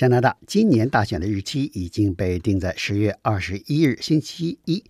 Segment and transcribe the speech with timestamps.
[0.00, 4.82] 加拿大今年大选的日期已经被定在十月二十一日星期一，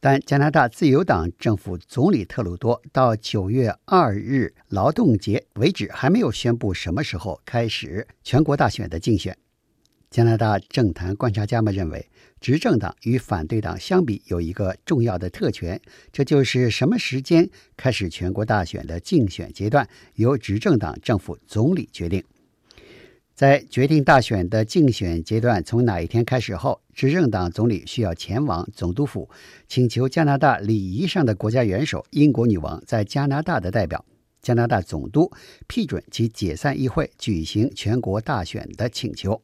[0.00, 9.34] 但加拿大自由党政府总理特鲁多到九月二日劳动节为止还没有宣布什么时候开始全国大选的竞选。
[10.10, 15.80] 加拿大政坛观察家们认为，执政党与反对党相比有一个重要的特权，
[16.12, 17.48] 这就是什么时间
[17.78, 22.22] 开始全国大选的竞选阶段由执政党政府总理决定。
[23.40, 29.30] 在决定大选的竞选阶段从哪一天开始后，执政党总理需要前往总督府，
[29.66, 34.04] 请求加拿大礼仪上的国家元首英国女王在加拿大的代表
[34.42, 35.32] 加拿大总督
[35.66, 39.40] 批准其解散议会，举行全国大选的请求。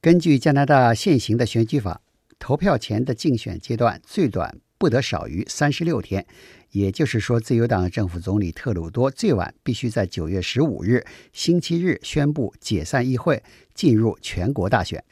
[0.00, 2.00] 根据加拿大现行的选举法，
[2.40, 6.24] 投票前的竞选阶段最短不得少于三十六天。
[6.70, 13.42] 也就是说，自由党政府总理特鲁多最晚必须在九月十五日星期日宣布解散议会，
[13.72, 15.02] 进入全国大选。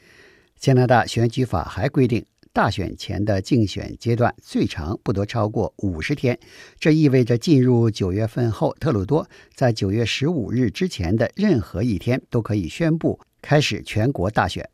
[0.55, 2.23] 加拿大选举法还规定，
[2.53, 6.37] 大选前的竞选阶段最长不得超过五十天。
[6.79, 14.69] 这意味着，进入九月份后，特鲁多在九月十五日之前的任何一天都可以宣布开始全国大选。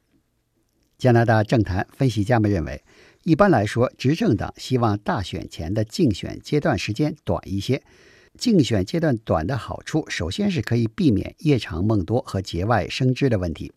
[0.97, 2.83] 加拿大政坛分析家们认为。
[3.23, 7.81] 一般来说，执政党希望大选前的竞选阶段时间短一些。
[8.37, 13.71] 竞选阶段短的好处，首先是可以避免夜长梦多和节外生枝的问题。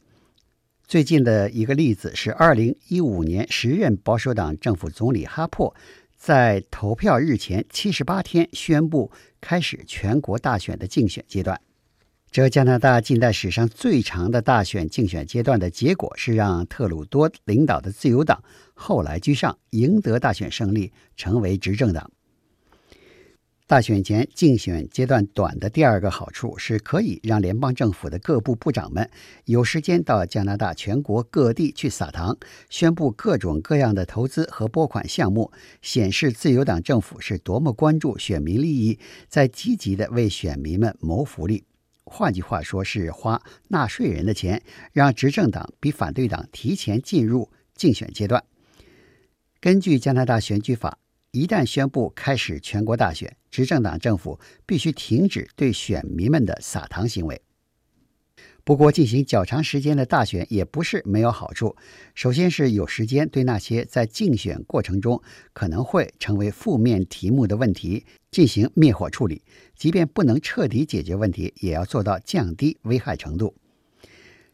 [0.88, 5.72] 最近的一个例子是，二零一五年时任保守党政府总理哈珀
[6.16, 11.60] 在投票日前七十八天宣布开始全国大选的竞选阶段。
[12.30, 18.42] 这加拿大近代史上最长的大选竞选阶段的结果是让特鲁多领导的自由党
[18.74, 22.10] 后来居上，赢得大选胜利，成为执政党。
[23.66, 29.10] 大选前竞选阶段短的第二个好处是可以让联邦政府的各部部长们
[29.46, 32.36] 有时间到加拿大全国各地去撒糖，
[32.68, 35.50] 宣布各种各样的投资和拨款项目，
[35.82, 41.64] 显示自由党政府是多么关注选民利益，在积极的为选民们谋福利。
[42.08, 44.62] 换句话说，是花纳税人的钱，
[44.92, 48.42] 让执政党比反对党提前进入竞选阶段。
[49.60, 50.98] 根据加拿大选举法，
[51.32, 57.42] 一旦宣布开始全国大选，执政党政府必须停止对选民们的撒糖行为。
[58.66, 61.76] 不过，进行较长时间的大选也不是没有好处。
[62.16, 65.22] 首先是有时间对那些在竞选过程中
[65.52, 69.40] 可能会成为负面题目的问题进行灭火处理，
[69.76, 73.54] 即便不能彻底解决问题，也要做到降低危害程度。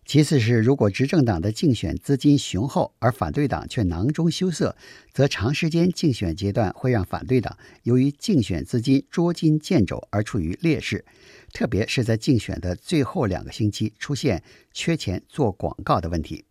[0.05, 4.77] 其次是，如果执政党的竞选资金雄厚，而反对党却囊中羞涩，
[5.13, 11.05] 则长时间竞选阶段会让反对党由于竞选资金捉襟见肘而处于劣势，
[11.53, 14.43] 特别是在竞选的最后两个星期出现
[14.73, 16.45] 缺钱做广告的问题。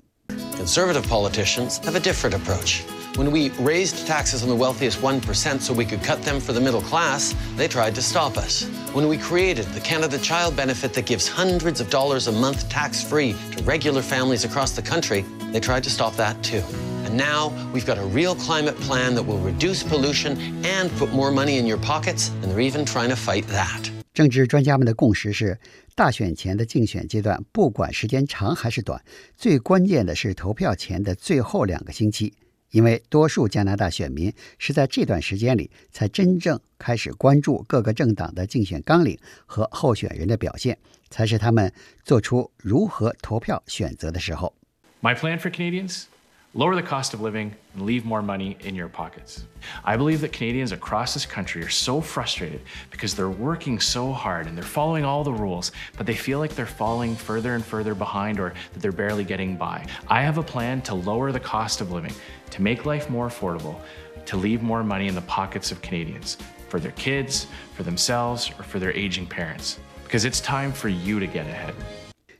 [0.58, 3.01] Conservative politicians have a different approach.
[3.17, 6.61] When we raised taxes on the wealthiest 1% so we could cut them for the
[6.61, 8.65] middle class, they tried to stop us.
[8.93, 13.03] When we created the Canada Child Benefit that gives hundreds of dollars a month tax
[13.03, 16.63] free to regular families across the country, they tried to stop that too.
[17.07, 21.31] And now we've got a real climate plan that will reduce pollution and put more
[21.31, 23.91] money in your pockets, and they're even trying to fight that.
[24.13, 25.59] 政治专家们的共识是，
[25.95, 29.03] 大选前的竞选阶段，不管时间长还是短，
[29.37, 32.33] 最关键的是投票前的最后两个星期。
[32.72, 40.78] 因为多数加拿大选民是在这段时间里才真正开始关注各个政党的竞选纲领和候选人的表现，
[41.10, 41.72] 才是他们
[42.04, 44.54] 做出如何投票选择的时候。
[45.02, 46.04] My plan for Canadians.
[46.54, 49.46] Lower the cost of living, and leave more money in your pockets.
[49.86, 54.48] I believe that Canadians across this country are so frustrated because they're working so hard
[54.48, 57.96] and they're following all the rules, but they feel like they're falling further and further
[57.96, 59.86] behind or that they're barely getting by.
[60.10, 62.14] I have a plan to lower the cost of living,
[62.50, 63.80] to make life more affordable,
[64.26, 68.64] to leave more money in the pockets of Canadians for their kids, for themselves, or
[68.64, 69.80] for their aging parents.
[70.04, 71.74] Because it's time for you to get ahead.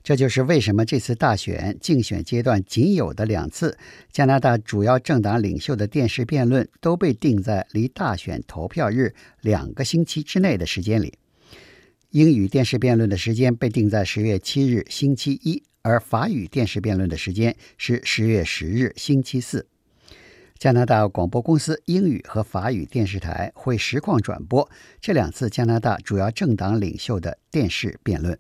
[0.04, 3.78] 这就是为什么这次大选竞选阶段仅有的两次
[4.12, 11.14] 加拿大主要政党领袖的电视辩论都被定在离大选投票日两个星期之内的时间里。
[12.10, 19.68] 英语电视辩论的时间被定在十月七日星期一，而法语电视辩论的时间是十月十日星期四。
[20.58, 24.70] 加拿大广播公司英语和法语电视台会实况转播
[25.00, 28.38] 这两次加拿大主要政党领袖的电视辩论。